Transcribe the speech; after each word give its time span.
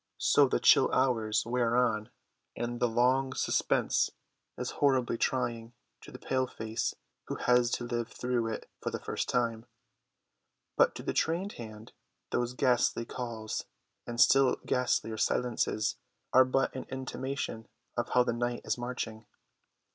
So 0.17 0.47
the 0.47 0.59
chill 0.59 0.91
hours 0.91 1.45
wear 1.45 1.77
on, 1.77 2.09
and 2.55 2.79
the 2.79 2.87
long 2.87 3.33
suspense 3.33 4.09
is 4.57 4.71
horribly 4.81 5.15
trying 5.15 5.73
to 6.01 6.11
the 6.11 6.17
paleface 6.17 6.95
who 7.27 7.35
has 7.35 7.69
to 7.73 7.83
live 7.83 8.07
through 8.07 8.47
it 8.51 8.67
for 8.81 8.89
the 8.89 8.97
first 8.97 9.29
time; 9.29 9.67
but 10.75 10.95
to 10.95 11.03
the 11.03 11.13
trained 11.13 11.51
hand 11.53 11.93
those 12.31 12.55
ghastly 12.55 13.05
calls 13.05 13.65
and 14.07 14.19
still 14.19 14.55
ghastlier 14.65 15.17
silences 15.17 15.97
are 16.33 16.45
but 16.45 16.75
an 16.75 16.87
intimation 16.89 17.67
of 17.95 18.09
how 18.09 18.23
the 18.23 18.33
night 18.33 18.61
is 18.65 18.79
marching. 18.79 19.27